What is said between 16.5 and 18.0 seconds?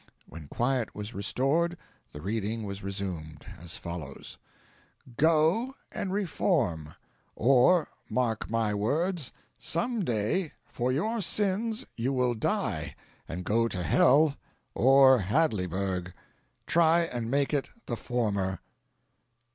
TRY AND MAKE IT THE